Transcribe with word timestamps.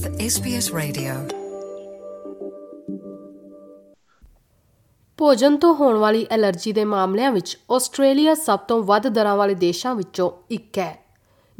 with 0.00 0.14
SBS 0.14 0.78
Radio. 0.78 1.14
ਭੋਜਨ 5.16 5.56
ਤੋਂ 5.56 5.74
ਹੋਣ 5.74 5.96
ਵਾਲੀ 5.96 6.26
ਐਲਰਜੀ 6.30 6.72
ਦੇ 6.72 6.84
ਮਾਮਲਿਆਂ 6.84 7.32
ਵਿੱਚ 7.32 7.58
ਆਸਟ੍ਰੇਲੀਆ 7.70 8.34
ਸਭ 8.34 8.58
ਤੋਂ 8.58 8.82
ਵੱਧ 8.82 9.08
ਦਰਾਂ 9.08 9.36
ਵਾਲੇ 9.36 9.54
ਦੇਸ਼ਾਂ 9.54 9.94
ਵਿੱਚੋਂ 9.94 10.30
ਇੱਕ 10.50 10.78
ਹੈ। 10.78 11.04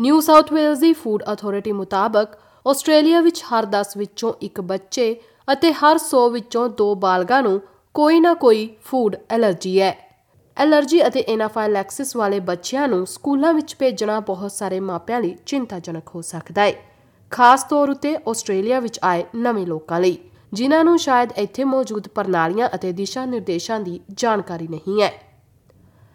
ਨਿਊ 0.00 0.20
ਸਾਊਥ 0.20 0.52
ਵੇਲਜ਼ 0.52 0.80
ਦੀ 0.80 0.92
ਫੂਡ 0.92 1.22
ਅਥਾਰਟੀ 1.32 1.72
ਮੁਤਾਬਕ 1.72 2.28
ਆਸਟ੍ਰੇਲੀਆ 2.68 3.20
ਵਿੱਚ 3.20 3.42
ਹਰ 3.42 3.66
10 3.66 3.96
ਵਿੱਚੋਂ 3.96 4.34
ਇੱਕ 4.42 4.60
ਬੱਚੇ 4.60 5.20
ਅਤੇ 5.52 5.72
ਹਰ 5.72 5.98
100 5.98 6.28
ਵਿੱਚੋਂ 6.30 6.68
2 6.68 6.94
ਬਾਲਗਾਂ 6.94 7.42
ਨੂੰ 7.42 7.60
ਕੋਈ 7.94 8.20
ਨਾ 8.20 8.34
ਕੋਈ 8.34 8.68
ਫੂਡ 8.84 9.16
ਐਲਰਜੀ 9.30 9.80
ਹੈ। 9.80 10.10
ਐਲਰਜੀ 10.56 11.06
ਅਤੇ 11.06 11.24
ਐਨਾਫਾਈਲੈਕਸਿਸ 11.28 12.16
ਵਾਲੇ 12.16 12.40
ਬੱਚਿਆਂ 12.40 12.88
ਨੂੰ 12.88 13.06
ਸਕੂਲਾਂ 13.06 13.54
ਵਿੱਚ 13.54 13.76
ਭੇਜਣਾ 13.78 14.20
ਬਹੁਤ 14.20 14.52
ਸਾਰੇ 14.52 14.80
ਮਾਪਿਆਂ 14.80 15.20
ਲਈ 15.20 15.36
ਚਿੰਤਾਜਨਕ 15.46 16.08
ਹੋ 16.14 16.22
ਸਕਦਾ 16.22 16.62
ਹੈ 16.62 16.89
ਖਾਸ 17.32 17.62
ਤੌਰ 17.64 17.90
ਉਤੇ 17.90 18.16
ਆਸਟ੍ਰੇਲੀਆ 18.28 18.78
ਵਿੱਚ 18.80 18.98
ਆਏ 19.02 19.24
ਨਵੇਂ 19.36 19.66
ਲੋਕਾਂ 19.66 20.00
ਲਈ, 20.00 20.16
ਜਿਨ੍ਹਾਂ 20.52 20.84
ਨੂੰ 20.84 20.98
ਸ਼ਾਇਦ 20.98 21.32
ਇੱਥੇ 21.36 21.64
ਮੌਜੂਦ 21.64 22.08
ਪ੍ਰਣਾਲੀਆਂ 22.08 22.68
ਅਤੇ 22.74 22.92
ਦਿਸ਼ਾ 22.92 23.24
ਨਿਰਦੇਸ਼ਾਂ 23.24 23.78
ਦੀ 23.80 24.00
ਜਾਣਕਾਰੀ 24.12 24.66
ਨਹੀਂ 24.68 25.00
ਹੈ। 25.02 25.12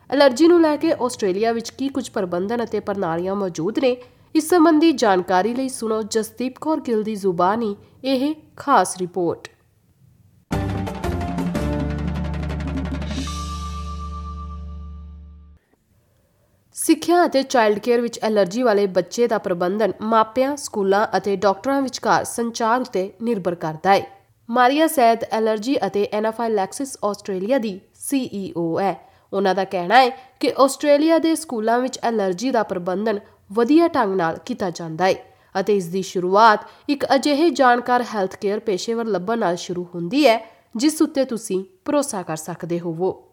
ਐਲਰਜੀ 0.09 0.47
ਨੂੰ 0.47 0.61
ਲੈ 0.61 0.75
ਕੇ 0.75 0.91
ਆਸਟ੍ਰੇਲੀਆ 1.01 1.51
ਵਿੱਚ 1.51 1.69
ਕੀ 1.69 1.87
ਕੁਝ 1.89 2.09
ਪ੍ਰਬੰਧਨ 2.09 2.63
ਅਤੇ 2.63 2.79
ਪ੍ਰਣਾਲੀਆਂ 2.79 3.35
ਮੌਜੂਦ 3.35 3.79
ਨੇ, 3.79 3.95
ਇਸ 4.35 4.49
ਸੰਬੰਧੀ 4.49 4.91
ਜਾਣਕਾਰੀ 4.91 5.53
ਲਈ 5.53 5.69
ਸੁਣੋ 5.69 6.01
ਜਸਦੀਪ 6.03 6.59
ਕੌਰ 6.61 6.79
ਗਿੱਲ 6.79 7.03
ਦੀ 7.03 7.15
ਜ਼ੁਬਾਨੀ, 7.15 7.75
ਇਹ 8.03 8.33
ਖਾਸ 8.57 8.97
ਰਿਪੋਰਟ। 8.97 9.47
ਸਿੱਖਿਆ 17.05 17.25
ਅਤੇ 17.25 17.41
ਚਾਈਲਡ 17.43 17.79
ਕੇਅਰ 17.79 18.01
ਵਿੱਚ 18.01 18.17
ਐਲਰਜੀ 18.23 18.61
ਵਾਲੇ 18.63 18.85
ਬੱਚੇ 18.87 19.25
ਦਾ 19.27 19.37
ਪ੍ਰਬੰਧਨ 19.37 19.91
ਮਾਪਿਆਂ, 20.01 20.55
ਸਕੂਲਾਂ 20.57 21.05
ਅਤੇ 21.17 21.35
ਡਾਕਟਰਾਂ 21.35 21.81
ਵਿਚਕਾਰ 21.81 22.23
ਸੰਚਾਰ 22.23 22.81
ਉਤੇ 22.81 23.11
ਨਿਰਭਰ 23.23 23.55
ਕਰਦਾ 23.55 23.93
ਹੈ। 23.93 24.05
ਮਾਰੀਆ 24.49 24.87
ਸੈਦ 24.87 25.23
ਐਲਰਜੀ 25.31 25.75
ਅਤੇ 25.87 26.07
ਐਨਾਫਾਈਲੈਕਸਿਸ 26.13 26.97
ਆਸਟ੍ਰੇਲੀਆ 27.03 27.57
ਦੀ 27.57 27.79
ਸੀਈਓ 27.99 28.79
ਹੈ। 28.79 28.95
ਉਹਨਾਂ 29.33 29.55
ਦਾ 29.55 29.63
ਕਹਿਣਾ 29.63 30.01
ਹੈ 30.01 30.09
ਕਿ 30.39 30.53
ਆਸਟ੍ਰੇਲੀਆ 30.59 31.17
ਦੇ 31.17 31.35
ਸਕੂਲਾਂ 31.35 31.79
ਵਿੱਚ 31.79 31.99
ਐਲਰਜੀ 32.03 32.51
ਦਾ 32.51 32.63
ਪ੍ਰਬੰਧਨ 32.63 33.19
ਵਧੀਆ 33.51 33.87
ਢੰਗ 33.87 34.15
ਨਾਲ 34.15 34.39
ਕੀਤਾ 34.45 34.69
ਜਾਂਦਾ 34.69 35.05
ਹੈ 35.05 35.15
ਅਤੇ 35.55 35.77
ਇਸ 35.77 35.87
ਦੀ 35.87 36.01
ਸ਼ੁਰੂਆਤ 36.01 36.65
ਇੱਕ 36.89 37.05
ਅਜਿਹੇ 37.15 37.49
ਜਾਣਕਾਰ 37.49 38.03
ਹੈਲਥ 38.15 38.35
ਕੇਅਰ 38.35 38.59
ਪੇਸ਼ੇਵਰ 38.59 39.05
ਲੱਭਣ 39.05 39.39
ਨਾਲ 39.39 39.55
ਸ਼ੁਰੂ 39.55 39.87
ਹੁੰਦੀ 39.95 40.27
ਹੈ, 40.27 40.39
ਜਿਸ 40.75 41.01
ਉੱਤੇ 41.01 41.25
ਤੁਸੀਂ 41.25 41.63
ਭਰੋਸਾ 41.85 42.23
ਕਰ 42.23 42.37
ਸਕਦੇ 42.37 42.79
ਹੋਵੋ। 42.79 43.24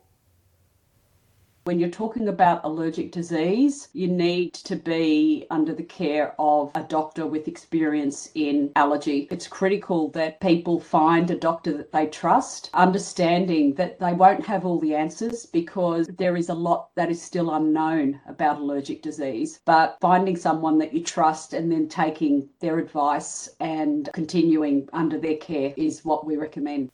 When 1.68 1.82
you're 1.82 1.90
talking 1.90 2.30
about 2.30 2.64
allergic 2.64 3.12
disease, 3.12 3.90
you 3.92 4.08
need 4.08 4.54
to 4.54 4.78
be 4.78 5.48
under 5.50 5.74
the 5.74 5.84
care 5.84 6.34
of 6.40 6.72
a 6.76 6.84
doctor 6.84 7.28
with 7.28 7.50
experience 7.50 8.30
in 8.36 8.72
allergy. 8.78 9.28
It's 9.30 9.50
critical 9.50 10.08
that 10.12 10.40
people 10.40 10.80
find 10.80 11.30
a 11.30 11.36
doctor 11.36 11.76
that 11.76 11.92
they 11.92 12.06
trust, 12.08 12.70
understanding 12.74 13.74
that 13.74 14.00
they 14.00 14.14
won't 14.14 14.46
have 14.46 14.66
all 14.66 14.80
the 14.80 14.96
answers 14.96 15.46
because 15.46 16.08
there 16.08 16.38
is 16.38 16.48
a 16.48 16.54
lot 16.54 16.88
that 16.96 17.12
is 17.12 17.22
still 17.22 17.54
unknown 17.54 18.22
about 18.30 18.60
allergic 18.60 19.02
disease. 19.02 19.60
But 19.66 19.98
finding 20.00 20.38
someone 20.38 20.78
that 20.78 20.94
you 20.94 21.04
trust 21.04 21.54
and 21.54 21.70
then 21.70 21.90
taking 21.90 22.48
their 22.62 22.80
advice 22.80 23.50
and 23.60 24.10
continuing 24.14 24.88
under 24.94 25.20
their 25.20 25.36
care 25.36 25.74
is 25.76 26.06
what 26.06 26.26
we 26.26 26.38
recommend. 26.38 26.92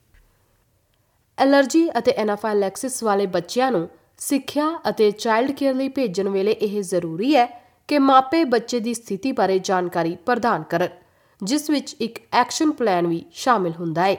Allergy 1.40 1.90
ਅਤੇ 1.98 2.14
anaphylaxis 2.18 3.04
ਵਾਲੇ 3.04 3.26
ਬੱਚਿਆਂ 3.36 3.72
ਨੂੰ 3.72 3.90
ਸਿੱਖਿਆ 4.19 4.69
ਅਤੇ 4.89 5.11
child 5.11 5.51
care 5.51 5.75
ਲਈ 5.75 5.89
ਭੇਜਣ 5.89 6.29
ਵੇਲੇ 6.29 6.53
ਇਹ 6.53 6.81
ਜ਼ਰੂਰੀ 6.83 7.35
ਹੈ 7.37 7.47
ਕਿ 7.89 7.99
ਮਾਪੇ 7.99 8.45
ਬੱਚੇ 8.45 8.81
ਦੀ 8.81 8.95
ਸਥਿਤੀ 8.95 9.33
ਬਾਰੇ 9.33 9.59
ਜਾਣਕਾਰੀ 9.59 10.17
ਪ੍ਰਦਾਨ 10.27 10.63
ਕਰਨ, 10.63 10.89
ਜਿਸ 11.41 11.69
ਵਿੱਚ 11.71 11.95
ਇੱਕ 12.01 12.19
ਐਕਸ਼ਨ 12.33 12.71
ਪਲਾਨ 12.71 13.07
ਵੀ 13.07 13.25
ਸ਼ਾਮਿਲ 13.33 13.73
ਹੁੰਦਾ 13.79 14.03
ਹੈ। 14.03 14.17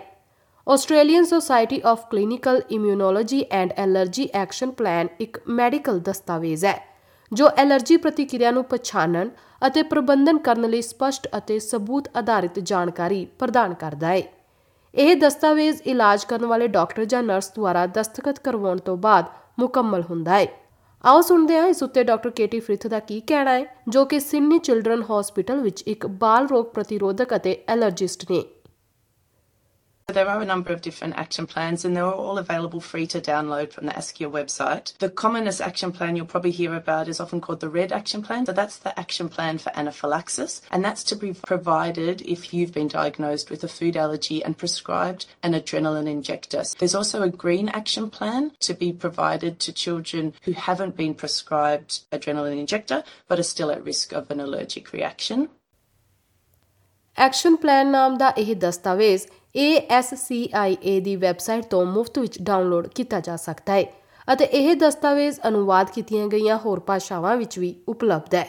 Australian 0.68 1.26
society 1.26 1.82
of 1.86 2.08
clinical 2.10 2.62
immunology 2.72 3.44
and 3.52 3.74
allergy 3.78 4.30
action 4.34 4.72
plan 4.72 5.08
ਇੱਕ 5.20 5.40
ਮੈਡੀਕਲ 5.50 6.00
ਦਸਤਾਵੇਜ਼ 6.00 6.66
ਹੈ, 6.66 6.78
ਜੋ 7.32 7.50
ਐਲਰਜੀ 7.58 7.98
ਪ੍ਰਤੀਕਿਰਿਆ 7.98 8.52
ਨੂੰ 8.52 8.64
ਪਛਾਣਨ 8.64 9.30
ਅਤੇ 9.68 9.84
ਪ੍ਰਬੰਧਨ 9.84 10.38
ਕਰਨ 10.38 10.70
ਲਈ 10.70 10.82
ਸਪਸ਼ਟ 10.82 11.28
ਅਤੇ 11.38 11.60
ਸਬੂਤ 11.60 12.10
ਆਧਾਰਿਤ 12.18 12.60
ਜਾਣਕਾਰੀ 12.60 13.26
ਪ੍ਰਦਾਨ 13.40 13.74
ਕਰਦਾ 13.74 14.08
ਹੈ। 14.08 14.22
ਇਹ 14.94 15.16
ਦਸਤਾਵੇਜ਼ 15.16 15.82
ਇਲਾਜ 15.82 16.24
ਕਰਨ 16.26 16.46
ਵਾਲੇ 16.46 16.68
ਡਾਕਟਰ 16.68 17.06
ਜਾਂ 17.06 17.22
ਨਰਸ 17.24 17.52
ਦੁਆਰਾ 17.56 17.86
ਦਸਤਖਤ 17.88 18.40
ਕਰਵਾਉਣ 18.40 18.78
ਤੋਂ 18.78 18.96
ਬਾਅਦ 18.98 19.26
ਮੁਕੰਮਲ 19.60 20.04
ਹੁੰਦਾ 20.10 20.40
ਹੈ 20.40 20.48
ਆਓ 21.04 21.22
ਸੁਣਦੇ 21.22 21.58
ਹਾਂ 21.58 21.68
ਇਸ 21.68 21.84
ਉੱਤੇ 21.84 22.04
ਡਾਕਟਰ 22.04 22.30
ਕੇਟੀ 22.30 22.60
ਫ੍ਰਿਥ 22.60 22.88
ਦਾ 22.88 23.00
ਕੀ 23.00 23.20
ਕਹਿਣਾ 23.20 23.52
ਹੈ 23.52 23.66
ਜੋ 23.88 24.06
ਕਿ 24.06 24.20
ਸਿਡਨੀ 24.20 24.58
ਚਿਲਡਰਨ 24.60 25.04
ਹਸਪੀਟਲ 25.04 25.60
ਵਿੱਚ 25.62 25.82
ਇੱਕ 25.88 26.08
ਬਾਲ 26.22 26.48
ਰੋਗ 26.48 26.66
ਪ੍ਰਤੀਰੋਧਕ 26.66 27.36
ਅਤੇ 27.36 27.56
ਐਲਰਜਿਸਟ 27.68 28.26
ਨੇ। 28.32 28.44
There 30.14 30.28
are 30.28 30.42
a 30.42 30.46
number 30.46 30.74
of 30.74 30.82
different 30.82 31.18
action 31.18 31.46
plans 31.46 31.86
and 31.86 31.96
they're 31.96 32.04
all 32.04 32.40
available 32.40 32.82
free 32.82 33.06
to 33.08 33.22
download 33.22 33.72
from 33.72 33.86
the 33.86 33.92
ASCIA 33.94 34.30
website. 34.30 34.98
The 34.98 35.10
commonest 35.10 35.62
action 35.62 35.92
plan 35.92 36.16
you'll 36.16 36.26
probably 36.26 36.50
hear 36.50 36.74
about 36.74 37.08
is 37.08 37.20
often 37.20 37.42
called 37.42 37.60
the 37.60 37.70
RED 37.70 37.92
action 37.92 38.24
plan. 38.24 38.48
So 38.48 38.52
that's 38.52 38.78
the 38.78 38.98
action 39.00 39.30
plan 39.30 39.60
for 39.60 39.72
anaphylaxis 39.78 40.64
and 40.72 40.84
that's 40.84 41.04
to 41.06 41.16
be 41.16 41.34
provided 41.34 42.24
if 42.24 42.54
you've 42.54 42.74
been 42.74 42.88
diagnosed 42.88 43.52
with 43.52 43.64
a 43.64 43.68
food 43.68 43.96
allergy 43.96 44.44
and 44.44 44.58
prescribed 44.58 45.28
an 45.44 45.54
adrenaline 45.54 46.10
injector. 46.10 46.64
There's 46.80 46.96
also 46.96 47.22
a 47.22 47.30
green 47.30 47.70
action 47.70 48.10
plan 48.10 48.52
to 48.62 48.74
be 48.74 48.92
provided 48.92 49.60
to 49.60 49.72
children 49.72 50.34
who 50.42 50.54
haven't 50.54 50.98
been 50.98 51.14
prescribed 51.14 52.02
adrenaline 52.12 52.60
injector 52.60 53.04
but 53.28 53.38
are 53.38 53.44
still 53.44 53.70
at 53.70 53.84
risk 53.84 54.12
of 54.12 54.32
an 54.32 54.40
allergic 54.40 54.92
reaction. 54.92 55.50
Action 57.20 57.56
plan 57.56 57.88
ਨਾਮ 57.88 58.18
ਦਾ 58.18 58.28
ਇਹ 58.38 58.56
ਦਸਤਾਵੇਜ਼ 58.56 59.24
ASCIA 59.58 61.00
ਦੀ 61.02 61.16
website 61.16 61.66
ਤੋਂ 61.66 61.86
ਮੁਫਤ 61.86 62.20
ਵਿੱਚ 62.20 62.42
download 62.42 62.88
ਕੀਤਾ 62.88 63.20
ਜਾ 63.20 63.36
ਸਕਦਾ 63.36 63.74
ਹੈ 63.74 63.84
ਅਤੇ 64.28 64.46
ਇਹ 64.46 64.76
ਦਸਤਾਵੇਜ਼ 64.76 65.40
ਅਨੁਵਾਦ 65.48 65.90
ਕੀਤੀਆਂ 65.90 66.28
ਗਈਆਂ 66.28 66.58
ਹੋਰ 66.58 66.80
ਭਾਸ਼ਾਵਾਂ 66.80 67.36
ਵਿੱਚ 67.38 67.58
ਵੀ 67.60 67.76
ਉਪਲਬਧ 67.90 68.36
ਹੈ। 68.36 68.48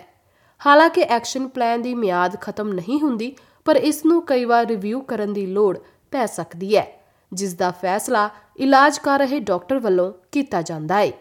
ਹਾਲਾਂਕਿ 0.60 1.00
ਐਕਸ਼ਨ 1.00 1.48
ਪਲਾਨ 1.48 1.82
ਦੀ 1.82 1.94
ਮਿਆਦ 1.94 2.36
ਖਤਮ 2.40 2.68
ਨਹੀਂ 2.68 3.00
ਹੁੰਦੀ, 3.00 3.34
ਪਰ 3.64 3.76
ਇਸ 3.76 4.04
ਨੂੰ 4.04 4.22
ਕਈ 4.26 4.44
ਵਾਰ 4.44 4.66
ਰਿਵਿਊ 4.66 5.00
ਕਰਨ 5.00 5.32
ਦੀ 5.32 5.46
ਲੋੜ 5.46 5.78
ਪੈ 6.10 6.26
ਸਕਦੀ 6.26 6.76
ਹੈ, 6.76 6.86
ਜਿਸ 7.32 7.54
ਦਾ 7.54 7.70
ਫੈਸਲਾ 7.70 8.28
ਇਲਾਜ 8.56 8.98
ਕਰ 8.98 9.18
ਰਹੇ 9.18 9.40
ਡਾਕਟਰ 9.40 9.78
ਵੱਲੋਂ 9.78 10.12
ਕੀਤਾ 10.32 10.62
ਜਾਂਦਾ 10.62 10.98
ਹੈ। 10.98 11.12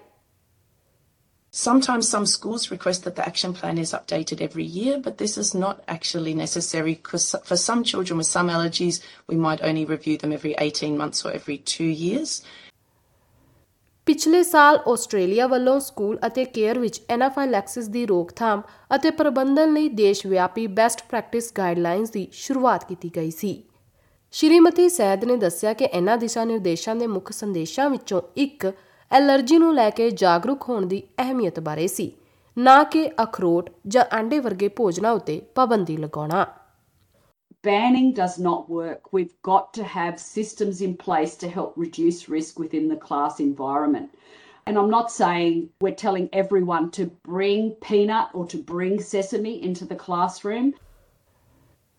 Sometimes 1.51 2.07
some 2.07 2.27
schools 2.27 2.69
request 2.69 3.03
that 3.03 3.15
the 3.15 3.25
action 3.25 3.53
plan 3.53 3.79
is 3.79 3.91
updated 3.91 4.39
every 4.39 4.63
year, 4.63 4.99
but 4.99 5.17
this 5.17 5.35
is 5.35 5.55
not 5.55 5.81
actually 5.87 6.35
necessary 6.35 6.93
because 6.93 7.35
for 7.43 7.57
some 7.57 7.83
children 7.83 8.19
with 8.19 8.27
some 8.27 8.49
allergies, 8.49 9.01
we 9.27 9.35
might 9.35 9.61
only 9.63 9.83
review 9.85 10.17
them 10.17 10.31
every 10.31 10.53
18 10.59 10.95
months 10.95 11.25
or 11.25 11.31
every 11.31 11.57
two 11.75 11.91
years. 12.03 12.41
ਪਿਛਲੇ 14.05 14.43
ਸਾਲ 14.43 14.79
Australia 14.87 15.47
ਵੱਲੋਂ 15.47 15.79
school 15.79 16.19
ਅਤੇ 16.27 16.45
care 16.45 16.79
ਵਿੱਚ 16.79 17.01
anaphylaxis 17.09 17.87
ਦੀ 17.87 18.05
ਰੋਕਥਾਮ 18.05 18.61
ਅਤੇ 18.95 19.11
ਪ੍ਰਬੰਧਨ 19.11 19.73
ਲਈ 19.73 19.89
ਦੇਸ਼ 19.89 20.25
ਵਿਆਪੀ 20.27 20.67
ਬੈਸਟ 20.67 21.03
ਪ੍ਰੈਕਟਿਸ 21.09 21.53
ਗਾਈਡਲਾਈਨਸ 21.53 22.09
ਦੀ 22.09 22.27
ਸ਼ੁਰੂਆਤ 22.31 22.85
ਕੀਤੀ 22.87 23.11
ਗਈ 23.15 23.31
ਸੀ। 23.31 23.63
ਸ਼੍ਰੀਮਤੀ 24.31 24.89
ਸੈਦ 24.89 25.25
ਨੇ 25.25 25.35
ਦੱਸਿਆ 25.35 25.73
ਕਿ 25.73 25.85
ਇਹਨਾਂ 25.85 26.17
ਦਿਸ਼ਾ 26.17 26.43
ਨਿਰਦੇਸ਼ਾਂ 26.43 26.95
ਦੇ 26.95 27.07
ਮੁੱਖ 27.07 27.31
ਸੰਦੇਸ਼ਾਂ 27.31 27.89
ਵਿੱਚੋਂ 27.89 28.21
ਇੱਕ 28.35 28.71
ਐਲਰਜੀ 29.11 29.57
ਨੂੰ 29.57 29.73
ਲੈ 29.75 29.89
ਕੇ 29.89 30.09
ਜਾਗਰੂਕ 30.11 30.69
ਹੋਣ 30.69 30.85
ਦੀ 30.85 31.01
ਅਹਿਮੀਅਤ 31.19 31.59
ਬਾਰੇ 31.59 31.87
ਸੀ 31.87 32.11
ਨਾ 32.57 32.83
ਕਿ 32.83 33.09
ਅਖਰੋਟ 33.23 33.69
ਜਾਂ 33.87 34.03
ਆਂਡੇ 34.13 34.39
ਵਰਗੇ 34.39 34.67
ਭੋਜਨਾਂ 34.77 35.11
ਉੱਤੇ 35.11 35.41
ਪਾਬੰਦੀ 35.55 35.97
ਲਗਾਉਣਾ 35.97 36.45
Banning 37.63 38.11
does 38.17 38.35
not 38.39 38.67
work. 38.69 39.07
We've 39.11 39.31
got 39.43 39.65
to 39.73 39.85
have 39.85 40.19
systems 40.19 40.77
in 40.81 40.91
place 40.99 41.33
to 41.39 41.47
help 41.55 41.73
reduce 41.77 42.19
risk 42.29 42.59
within 42.59 42.85
the 42.87 42.97
class 42.99 43.41
environment. 43.41 44.13
And 44.67 44.79
I'm 44.79 44.91
not 44.91 45.11
saying 45.11 45.57
we're 45.81 45.97
telling 46.03 46.29
everyone 46.33 46.87
to 46.91 47.07
bring 47.29 47.65
peanut 47.81 48.29
or 48.33 48.45
to 48.47 48.61
bring 48.69 48.95
sesame 49.03 49.55
into 49.63 49.89
the 49.91 49.97
classroom. 50.05 50.71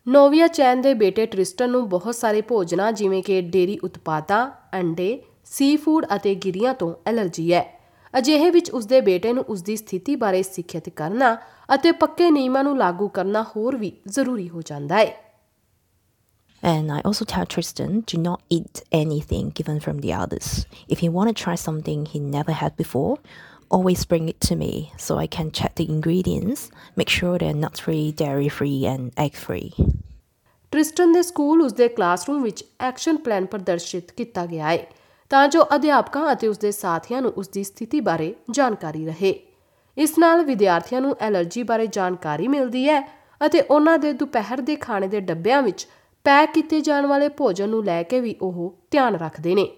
ਨੋਵੀਆ 0.07 0.47
ਚੈਨ 0.49 0.81
ਦੇ 0.81 0.95
ਬੇਟੇ 0.95 1.27
ਟ੍ਰਿਸਟਨ 1.27 1.71
ਨੂੰ 1.71 1.89
ਬਹੁਤ 1.89 2.15
ਸਾਰੇ 2.15 2.41
ਭੋਜਨਾਂ 2.49 2.93
ਜਿਵੇਂ 2.93 3.23
ਕਿ 3.23 3.41
dairy 3.51 3.79
ਉਤਪਾਦਾਂ 3.85 4.47
ਅੰਡੇ 4.75 5.11
ਸੀ 5.51 5.77
food 5.77 6.07
ਅਤੇ 6.15 6.35
ਗਿਰੀਆਂ 6.35 6.75
ਤੋਂ 6.75 6.95
ਐਲਰਜੀ 7.07 7.53
ਹੈ 7.53 7.65
ਅਜਿਹੇ 8.19 8.51
ਵਿੱਚ 8.51 8.71
ਉਸਦੇ 8.71 9.01
ਬੇਟੇ 9.01 9.33
ਨੂੰ 9.33 9.45
ਉਸਦੀ 9.49 9.77
ਸਥਿਤੀ 9.77 10.15
ਬਾਰੇ 10.17 10.43
ਸਿੱਖਿਅਤ 10.43 10.89
ਕਰਨਾ 10.89 11.37
ਅਤੇ 11.75 11.93
ਪੱਕੇ 11.93 12.31
ਨਿਯਮਾਂ 12.31 12.65
ਨੂੰ 12.65 12.77
ਲਾਗੂ 12.79 13.09
ਕਰਨਾ 13.09 13.43
ਹੋਰ 13.57 13.77
ਵੀ 13.77 13.93
ਜ਼ਰੂਰੀ 14.09 14.49
ਹੋ 14.49 14.63
ਜਾਂਦਾ 14.63 14.99
ਹੈ 14.99 15.13
And 16.63 16.93
I 16.93 16.97
also 17.01 17.25
tell 17.25 17.47
Tristan 17.47 17.93
do 18.05 18.19
not 18.23 18.43
eat 18.55 18.81
anything 18.93 19.45
given 19.51 19.79
from 19.81 20.01
the 20.01 20.11
others. 20.15 20.49
If 20.95 21.03
you 21.05 21.11
want 21.13 21.31
to 21.31 21.37
try 21.43 21.55
something 21.61 22.03
he 22.07 22.21
never 22.25 22.57
had 22.57 22.77
before, 22.77 23.15
always 23.71 24.05
bring 24.05 24.29
it 24.29 24.41
to 24.43 24.57
me 24.57 24.93
so 24.99 25.17
I 25.17 25.27
can 25.29 25.51
check 25.53 25.75
the 25.77 25.87
ingredients, 25.87 26.67
make 26.97 27.09
sure 27.09 27.39
they're 27.39 27.55
nut 27.55 27.81
free, 27.87 28.13
dairy 28.15 28.51
free, 28.51 28.79
and 28.87 29.11
egg 29.19 29.41
free. 29.47 29.71
ਟ੍ਰਿਸਟਨ 30.73 31.13
ਦੇ 31.13 31.23
school 31.23 31.63
ਉਸਦੇ 31.63 31.89
classroom 31.89 32.43
ਵਿੱਚ 32.43 32.65
action 32.81 33.17
plan 33.17 33.47
ਪ੍ਰਦਰਸ਼ਿਤ 33.47 34.13
ਕੀਤਾ 34.13 34.47
ਗਿਆ 34.47 34.69
ਹੈ 34.69 34.87
ਤਾਂ 35.31 35.47
ਜੋ 35.49 35.65
ਅਧਿਆਪਕਾਂ 35.75 36.33
ਅਤੇ 36.33 36.49
ਉਸਦੇ 36.49 36.71
ਸਾਥੀਆਂ 36.73 37.23
ਨੂੰ 37.23 37.33
ਉਸਦੀ 37.37 37.65
ਸਥਿਤੀ 37.65 38.01
ਬਾਰੇ 38.01 38.35
ਜਾਣਕਾਰੀ 38.51 39.07
ਰਹੇ 39.07 39.35
ਇਸ 39.97 40.19
ਨਾਲ 40.19 40.45
ਵਿਦਿਆਰਥੀਆਂ 40.45 41.01
ਨੂੰ 41.01 41.17
ਐਲਰਜੀ 41.21 41.63
ਬਾਰੇ 41.63 41.87
ਜਾਣਕਾਰੀ 41.87 42.49
ਮਿਲਦੀ 42.49 42.89
ਹੈ 42.89 43.01
ਅਤੇ 43.47 43.61
ਉਹਨਾਂ 43.61 43.99
ਦੇ 43.99 44.13
ਦੁਪਹਿਰ 44.13 44.61
ਦੇ 44.61 44.77
ਖਾਣੇ 44.77 45.09
ਦੇ 45.09 45.21
ਡੱਬਿਆਂ 45.21 45.63
ਵਿੱਚ 45.63 45.87
ਪੈਕ 46.27 46.51
ਕੀਤੇ 46.55 46.81
ਜਾਣ 46.81 47.07
ਵਾਲੇ 47.07 47.29
ਭੋਜਨ 47.29 47.69
ਨੂੰ 47.69 47.85
ਲੈ 47.85 48.03
ਕੇ 48.03 48.21
ਵੀ 48.21 48.35
ਉਹ 48.43 48.75
ਧਿਆਨ 48.91 49.17
ਰੱਖਦੇ 49.17 49.55
ਨੇ 49.55 49.69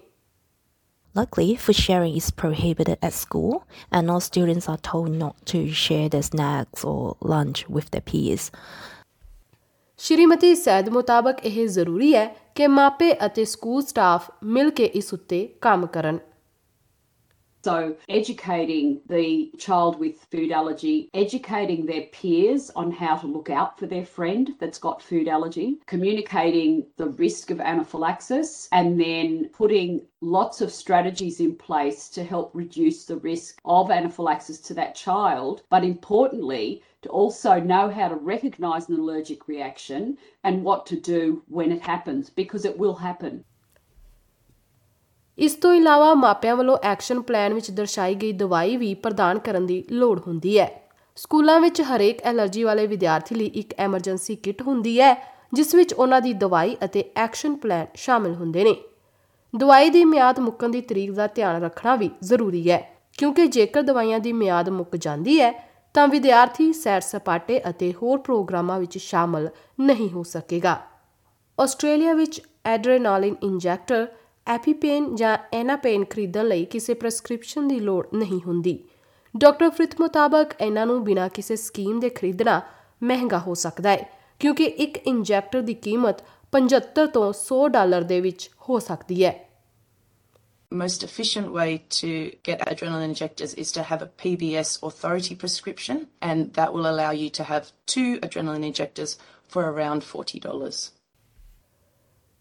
Luckily, 1.15 1.55
food 1.57 1.77
sharing 1.77 2.15
is 2.17 2.31
prohibited 2.33 2.99
at 3.03 3.13
school, 3.13 3.57
and 3.93 4.11
all 4.11 4.21
students 4.21 4.67
are 4.67 4.79
told 4.79 5.11
not 5.15 5.35
to 5.45 5.59
share 5.71 6.09
their 6.09 6.23
snacks 6.23 6.85
or 6.85 7.17
lunch 7.23 7.61
with 7.69 7.91
their 7.91 8.01
peers. 8.03 8.47
Shrimati 10.03 10.55
ਸੈਦ 10.55 10.89
ਮੁਤਾਬਕ 10.89 11.37
ਇਹ 11.45 11.67
ਜ਼ਰੂਰੀ 11.69 12.15
ਹੈ 12.15 12.25
ਕਿ 12.55 12.67
ਮਾਪੇ 12.67 13.13
ਅਤੇ 13.27 13.45
ਸਕੂਲ 13.45 13.83
ਸਟਾਫ 13.83 14.31
ਮਿਲ 14.45 14.71
ਕੇ 14.71 14.85
ਇਸ 14.85 15.13
ਉੱਤੇ 15.15 15.39
ਕੰਮ 15.61 15.87
ਕਰਨ। 15.87 16.19
So, 17.65 17.97
educating 18.09 19.03
the 19.07 19.53
child 19.57 20.01
with 20.01 20.25
food 20.33 20.51
allergy, 20.51 21.09
educating 21.15 21.87
their 21.87 22.07
peers 22.07 22.71
on 22.75 22.91
how 22.91 23.17
to 23.19 23.29
look 23.29 23.51
out 23.51 23.79
for 23.79 23.87
their 23.87 24.05
friend 24.05 24.53
that's 24.59 24.79
got 24.79 25.01
food 25.01 25.29
allergy, 25.29 25.79
communicating 25.87 26.87
the 26.97 27.11
risk 27.11 27.53
of 27.53 27.61
anaphylaxis, 27.61 28.69
and 28.73 29.01
then 29.01 29.49
putting 29.53 30.05
lots 30.21 30.61
of 30.61 30.73
strategies 30.73 31.39
in 31.39 31.55
place 31.55 32.09
to 32.09 32.25
help 32.25 32.51
reduce 32.53 33.05
the 33.05 33.19
risk 33.19 33.61
of 33.65 33.93
anaphylaxis 33.93 34.59
to 34.63 34.75
that 34.75 34.97
child. 34.97 35.63
But 35.71 35.85
importantly, 35.85 36.83
to 37.03 37.09
also 37.11 37.61
know 37.61 37.89
how 37.91 38.09
to 38.09 38.17
recognize 38.17 38.89
an 38.89 38.97
allergic 38.97 39.47
reaction 39.47 40.19
and 40.43 40.65
what 40.65 40.85
to 40.87 40.99
do 40.99 41.45
when 41.47 41.71
it 41.71 41.83
happens, 41.83 42.29
because 42.29 42.65
it 42.65 42.77
will 42.77 42.95
happen. 42.95 43.45
ਇਸ 45.43 45.55
ਤੋਂ 45.55 45.73
ਇਲਾਵਾ 45.75 46.15
ਮਾਪਿਆਂ 46.15 46.57
ਵੱਲੋਂ 46.57 46.77
action 46.83 47.21
plan 47.21 47.55
ਵਿੱਚ 47.55 47.71
ਦਰਸਾਈ 47.71 48.15
ਗਈ 48.15 48.33
ਦਵਾਈ 48.33 48.77
ਵੀ 48.77 48.95
ਪ੍ਰਦਾਨ 48.95 49.39
ਕਰਨ 49.39 49.67
ਦੀ 49.67 49.85
ਲੋੜ 49.91 50.21
ਹੁੰਦੀ 50.27 50.59
ਹੈ। 50.59 50.83
ਸਕੂਲਾਂ 51.17 51.61
ਵਿੱਚ 51.61 51.81
ਹਰੇਕ 51.83 52.23
ਐਲਰਜੀ 52.23 52.63
ਵਾਲੇ 52.65 52.87
ਵਿਦਿਆਰਥੀ 52.87 53.35
ਲਈ 53.35 53.47
ਇੱਕ 53.47 53.75
ਐਮਰਜੈਂਸੀ 53.79 54.37
ਕਿੱਟ 54.37 54.63
ਹੁੰਦੀ 54.63 55.01
ਹੈ, 55.01 55.15
ਜਿਸ 55.53 55.75
ਵਿੱਚ 55.75 55.95
ਉਹਨਾਂ 55.95 56.21
ਦੀ 56.21 56.33
ਦਵਾਈ 56.33 56.77
ਅਤੇ 56.85 57.05
ਐਕਸ਼ਨ 57.17 57.55
ਪਲਾਨ 57.55 57.87
ਸ਼ਾਮਿਲ 57.95 58.35
ਹੁੰਦੇ 58.35 58.65
ਨੇ। 58.65 58.77
ਦਵਾਈ 59.57 59.91
ਦੀ 59.91 60.05
ਮਿਆਦ 60.05 60.39
ਮੁੱਕਣ 60.39 60.69
ਦੀ 60.69 60.81
ਤਰੀਕ 60.81 61.13
ਦਾ 61.13 61.27
ਧਿਆਨ 61.27 61.63
ਰੱਖਣਾ 61.63 61.97
ਵੀ 61.97 62.11
ਜ਼ਰੂਰੀ 62.23 62.71
ਹੈ, 62.71 62.97
ਕਿਉਂਕਿ 63.19 63.47
ਜੇਕਰ 63.47 63.83
ਦਵਾਈਆਂ 63.83 64.19
ਦੀ 64.19 64.33
ਮਿਆਦ 64.33 64.69
ਮੁੱਕ 64.69 64.97
ਜਾਂਦੀ 64.97 65.41
ਹੈ, 65.41 65.53
ਤਾਂ 65.95 66.09
ਵਿਦਿਆਰਥੀ 66.09 66.73
ਸੈਰ 66.73 67.01
ਸਪਾਟੇ 67.01 67.63
ਅਤੇ 67.71 67.95
ਹੋਰ 68.03 68.19
ਪ੍ਰੋਗਰਾਮਾਂ 68.19 68.81
ਵਿੱਚ 68.81 68.99
ਸ਼ਾਮਲ 68.99 69.49
ਨਹੀਂ 69.81 70.11
ਹੋ 70.11 70.23
ਸਕੇਗਾ। 70.23 70.81
ਆਸਟ੍ਰੇਲੀਆ 71.61 72.13
ਵਿੱਚ 72.13 72.41
ਐਡਰੇਨਾਲਿਨ 72.65 73.35
ਇੰਜੈਕਟਰ 73.43 74.07
ਐਪੀਪੇਨ 74.47 75.15
ਜਾਂ 75.15 75.37
ਐਨਾਪੇਨ 75.53 76.05
ਖਰੀਦਣ 76.05 76.47
ਲਈ 76.47 76.65
ਕਿਸੇ 76.65 76.95
ਪ੍ਰੈਸਕ੍ਰਿਪਸ਼ਨ 76.95 77.69
ਦੀ 77.69 77.79
ਲੋੜ 77.81 78.07
ਨਹੀਂ 78.15 78.41
ਹੁੰਦੀ 78.47 78.79
ਡਾਕਟਰ 79.35 79.71
ਫ੍ਰਿਥ 79.71 79.95
ਮੁਤਾਬਕ 80.01 80.55
ਇਹਨਾਂ 80.61 80.87
ਨੂੰ 80.87 81.05
ਬਿਨਾਂ 81.05 81.29
ਕਿਸੇ 81.29 81.57
ਸਕੀਮ 81.57 82.01
ਦੇ 82.01 82.09
ਖਰੀਦਣਾ 82.11 82.61
ਮਹਿੰਗਾ 83.03 83.39
ਹੋ 83.39 83.55
ਸਕਦਾ 83.55 83.91
ਹੈ 83.91 84.11
ਕਿਉਂਕਿ 84.41 84.65
ਇੱਕ 84.65 84.99
ਇੰਜੈਕਟਰ 85.07 85.61
ਦੀ 85.61 85.75
ਕੀਮਤ 85.75 86.23
75 86.53 87.07
ਤੋਂ 87.15 87.33
100 87.33 87.69
ਡਾਲਰ 87.69 88.03
ਦੇ 88.03 88.21
ਵਿੱਚ 88.21 88.51
ਹੋ 88.69 88.79
ਸਕਦੀ 88.79 89.25
ਹੈ 89.25 89.33
most 90.73 91.03
efficient 91.03 91.53
way 91.53 91.71
to 91.91 92.11
get 92.43 92.63
adrenaline 92.63 93.05
injectors 93.05 93.53
is 93.55 93.73
to 93.73 93.83
have 93.83 94.03
a 94.03 94.07
PBS 94.23 94.71
authority 94.83 95.35
prescription, 95.35 96.07
and 96.23 96.55
that 96.55 96.73
will 96.73 96.87
allow 96.87 97.11
you 97.13 97.29
to 97.31 97.45
have 97.45 97.71
two 97.87 98.19
adrenaline 98.21 98.65
injectors 98.65 99.19
for 99.49 99.65
around 99.65 100.03
$40. 100.03 100.91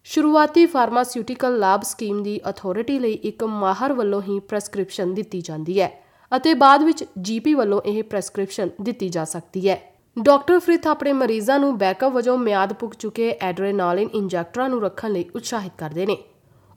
ਸ਼ੁਰੂਆਤੀ 0.06 0.66
ਫਾਰਮਾਸਿਊਟੀਕਲ 0.66 1.58
ਲਾਭ 1.60 1.82
ਸਕੀਮ 1.82 2.22
ਦੀ 2.24 2.40
ਅਥਾਰਟੀ 2.50 2.98
ਲਈ 3.00 3.12
ਇੱਕ 3.24 3.44
ਮਾਹਰ 3.44 3.94
ਵੱਲੋਂ 3.94 4.22
ਹੀ 4.22 4.40
ਪ੍ਰੈਸਕ੍ਰਿਪਸ਼ਨ 4.40 5.14
ਦਿੱਤੀ 5.14 5.42
ਜਾਂਦੀ 5.42 5.80
ਹੈ 5.82 5.92
ਅਤੇ 6.32 6.54
ਬਾਅਦ 6.54 6.84
ਵਿੱਚ 6.84 7.04
ਜੀਪੀ 7.22 7.54
ਵੱਲੋਂ 7.54 7.82
ਇਹ 7.86 8.04
ਪ੍ਰੈਸਕ੍ਰਿਪਸ਼ਨ 8.04 8.70
ਦਿੱਤੀ 8.82 9.10
ਜਾ 9.10 9.26
ਸਕਦੀ 9.26 9.68
ਹੈ। 9.70 9.80
ਡਾਕਟਰ 10.18 10.60
ਫ੍ਰਿਥ 10.60 10.88
ਆਪਣੇ 10.88 11.14
ਮਰੀਜ਼ਾਂ 11.14 11.60
ਨੂੰ 11.60 11.78
ਬੈਕਅਪ 11.78 12.14
ਵਜੋਂ 12.14 12.38
ਮਿਆਦ 12.38 12.74
ਪੁੱਗ 12.74 12.92
ਚੁੱਕੇ 13.00 13.30
ਐਡਰੇਨਾਲਿਨ 13.42 14.10
ਇੰਜੈਕਟਰਾਂ 14.14 14.70
ਨੂੰ 14.70 14.82
ਰੱਖਣ 14.82 15.12
ਲਈ 15.12 15.26
ਉਤਸ਼ਾਹਿਤ 15.36 15.72
ਕਰਦੇ 15.78 16.06
ਨੇ। 16.06 16.18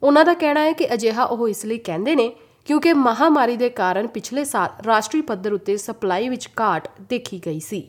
ਉਹਨਾਂ 0.01 0.25
ਦਾ 0.25 0.33
ਕਹਿਣਾ 0.33 0.61
ਹੈ 0.61 0.71
ਕਿ 0.71 0.93
ਅਜਿਹਾ 0.93 1.23
ਉਹ 1.23 1.47
ਇਸ 1.47 1.65
ਲਈ 1.65 1.77
ਕਹਿੰਦੇ 1.77 2.15
ਨੇ 2.15 2.31
ਕਿਉਂਕਿ 2.65 2.93
ਮਹਾਮਾਰੀ 2.93 3.57
ਦੇ 3.57 3.69
ਕਾਰਨ 3.69 4.07
ਪਿਛਲੇ 4.07 4.43
ਸਾਲ 4.43 4.83
ਰਾਸ਼ਟਰੀ 4.85 5.21
ਪੱਧਰ 5.21 5.53
ਉੱਤੇ 5.53 5.77
ਸਪਲਾਈ 5.77 6.29
ਵਿੱਚ 6.29 6.49
ਘਾਟ 6.61 6.87
ਦੇਖੀ 7.09 7.41
ਗਈ 7.45 7.59
ਸੀ। 7.59 7.87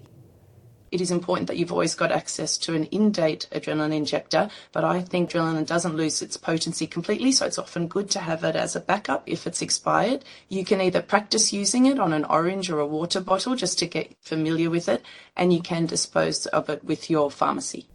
It 0.91 0.99
is 0.99 1.09
important 1.09 1.47
that 1.47 1.55
you've 1.55 1.71
always 1.71 1.95
got 1.95 2.11
access 2.11 2.57
to 2.57 2.73
an 2.73 2.83
in 2.85 3.11
date 3.11 3.47
adrenaline 3.53 3.93
injector, 3.95 4.49
but 4.73 4.83
I 4.83 4.99
think 4.99 5.29
adrenaline 5.29 5.65
doesn't 5.65 5.95
lose 5.95 6.21
its 6.21 6.35
potency 6.35 6.85
completely, 6.85 7.31
so 7.31 7.45
it's 7.45 7.57
often 7.57 7.87
good 7.87 8.09
to 8.09 8.19
have 8.19 8.43
it 8.43 8.57
as 8.57 8.75
a 8.75 8.81
backup 8.81 9.23
if 9.25 9.47
it's 9.47 9.61
expired. 9.61 10.25
You 10.49 10.65
can 10.65 10.81
either 10.81 11.01
practice 11.01 11.53
using 11.53 11.85
it 11.85 11.97
on 11.97 12.11
an 12.11 12.25
orange 12.25 12.69
or 12.69 12.79
a 12.79 12.85
water 12.85 13.21
bottle 13.21 13.55
just 13.55 13.79
to 13.79 13.85
get 13.85 14.11
familiar 14.19 14.69
with 14.69 14.89
it, 14.89 15.01
and 15.37 15.53
you 15.53 15.61
can 15.61 15.85
dispose 15.85 16.45
of 16.47 16.69
it 16.69 16.83
with 16.83 17.09
your 17.09 17.29
pharmacy. 17.31 17.85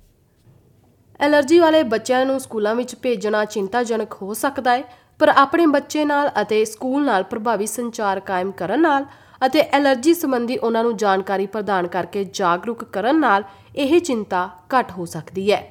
Allergy 1.21 1.59
ਵਾਲੇ 1.59 1.83
ਬੱਚਿਆਂ 1.83 2.25
ਨੂੰ 2.27 2.41
ਸਕੂਲਾਂ 2.41 2.75
ਵਿੱਚ 2.75 2.95
ਭੇਜਣਾ 3.03 3.45
ਚਿੰਤਾਜਨਕ 3.45 4.15
ਹੋ 4.23 4.35
ਸਕਦਾ 4.35 4.77
ਹੈ 4.77 4.83
ਪਰ 5.19 5.29
ਆਪਣੇ 5.29 5.67
ਬੱਚੇ 5.67 6.05
ਨਾਲ 6.05 6.31
ਅਤੇ 6.41 6.65
ਸਕੂਲ 6.65 7.05
ਨਾਲ 7.05 7.23
ਪ੍ਰਭਾਵੀ 7.23 7.67
ਸੰਚਾਰ 7.67 8.21
ਕਾਇਮ 8.21 8.51
ਕਰਨ 8.53 8.83
ਨਾਲ 8.83 9.07
ਅਤੇ 9.46 9.62
ਐਲਰਜੀ 9.72 10.14
ਸੰਬੰਧੀ 10.14 10.58
ਉਹਨਾਂ 10.58 10.84
ਨੂੰ 10.84 10.96
ਜਾਣਕਾਰੀ 10.98 11.46
ਪ੍ਰਦਾਨ 11.46 11.88
ਕਰਕੇ 11.88 12.24
ਜਾਗਰੂਕ 12.34 12.84
ਕਰਨ 12.84 13.20
ਨਾਲ 13.20 13.44
ਇਹ 13.76 14.00
ਚਿੰਤਾ 14.02 14.50
ਘੱਟ 14.76 14.92
ਹੋ 14.92 15.06
ਸਕਦੀ 15.06 15.52
ਹੈ 15.52 15.62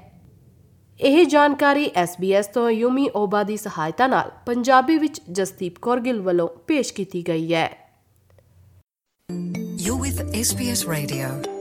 ਇਹ 1.01 1.25
ਜਾਣਕਾਰੀ 1.27 1.87
SBS 2.03 2.51
ਤੋਂ 2.55 2.71
ਯੂਮੀ 2.71 3.09
ਓਬਾ 3.15 3.43
ਦੀ 3.43 3.57
ਸਹਾਇਤਾ 3.57 4.07
ਨਾਲ 4.07 4.31
ਪੰਜਾਬੀ 4.47 4.97
ਵਿੱਚ 4.99 5.21
ਜਸਦੀਪ 5.33 5.79
ਕੌਰ 5.83 6.01
ਗਿੱਲ 6.01 6.21
ਵੱਲੋਂ 6.21 6.49
ਪੇਸ਼ 6.67 6.93
ਕੀਤੀ 6.95 7.23
ਗਈ 7.29 7.53
ਹੈ 7.55 7.69
You're 9.79 10.01
with 10.01 10.19
SBS 10.41 10.81
Radio. 10.89 11.60